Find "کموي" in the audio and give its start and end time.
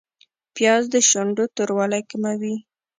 2.09-2.55